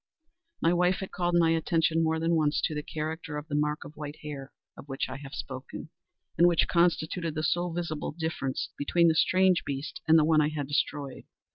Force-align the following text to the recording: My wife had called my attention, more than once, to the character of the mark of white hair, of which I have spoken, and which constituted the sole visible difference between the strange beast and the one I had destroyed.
My 0.63 0.73
wife 0.73 0.95
had 0.95 1.11
called 1.11 1.35
my 1.37 1.51
attention, 1.51 2.01
more 2.03 2.19
than 2.19 2.33
once, 2.33 2.59
to 2.63 2.73
the 2.73 2.81
character 2.81 3.37
of 3.37 3.47
the 3.47 3.53
mark 3.53 3.83
of 3.85 3.95
white 3.95 4.15
hair, 4.23 4.51
of 4.75 4.89
which 4.89 5.07
I 5.07 5.17
have 5.17 5.35
spoken, 5.35 5.89
and 6.39 6.47
which 6.47 6.67
constituted 6.67 7.35
the 7.35 7.43
sole 7.43 7.71
visible 7.71 8.09
difference 8.11 8.69
between 8.79 9.09
the 9.09 9.13
strange 9.13 9.63
beast 9.63 10.01
and 10.07 10.17
the 10.17 10.25
one 10.25 10.41
I 10.41 10.49
had 10.49 10.67
destroyed. 10.67 11.25